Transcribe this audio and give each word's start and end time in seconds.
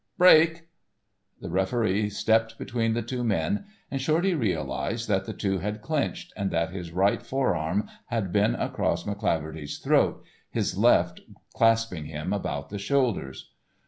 "Break!" 0.17 0.63
The 1.41 1.51
referee 1.51 2.09
stepped 2.09 2.57
between 2.57 2.95
the 2.95 3.03
two 3.03 3.23
men 3.23 3.65
and 3.91 4.01
Shorty 4.01 4.33
realised 4.33 5.07
that 5.07 5.25
the 5.25 5.33
two 5.33 5.59
had 5.59 5.83
clinched, 5.83 6.33
and 6.35 6.49
that 6.49 6.71
his 6.71 6.91
right 6.91 7.21
forearm 7.21 7.87
had 8.07 8.33
been 8.33 8.55
across 8.55 9.03
McCleaverty's 9.03 9.77
throat, 9.77 10.23
his 10.49 10.75
left 10.75 11.21
clasping 11.53 12.05
him 12.05 12.33
about 12.33 12.69
the 12.71 12.79
shoulders. 12.79 13.51